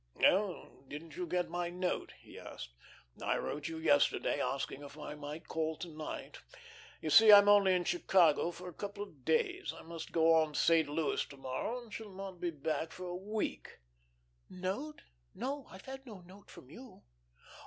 "Oh, 0.25 0.83
didn't 0.87 1.15
you 1.15 1.27
get 1.27 1.47
my 1.47 1.69
note?" 1.69 2.13
he 2.21 2.39
asked. 2.39 2.73
"I 3.21 3.37
wrote 3.37 3.67
you 3.67 3.77
yesterday, 3.77 4.41
asking 4.41 4.81
if 4.81 4.97
I 4.97 5.13
might 5.13 5.47
call 5.47 5.77
to 5.77 5.89
night. 5.89 6.39
You 7.03 7.11
see, 7.11 7.31
I 7.31 7.37
am 7.37 7.47
only 7.47 7.75
in 7.75 7.83
Chicago 7.83 8.49
for 8.49 8.67
a 8.67 8.73
couple 8.73 9.03
of 9.03 9.23
days. 9.23 9.71
I 9.77 9.83
must 9.83 10.11
go 10.11 10.33
on 10.33 10.53
to 10.53 10.59
St. 10.59 10.89
Louis 10.89 11.23
to 11.25 11.37
morrow, 11.37 11.83
and 11.83 11.93
shall 11.93 12.09
not 12.09 12.41
be 12.41 12.49
back 12.49 12.91
for 12.91 13.05
a 13.05 13.15
week." 13.15 13.77
"Note? 14.49 15.03
No, 15.35 15.67
I've 15.69 15.85
had 15.85 16.03
no 16.07 16.21
note 16.21 16.49
from 16.49 16.71
you. 16.71 17.03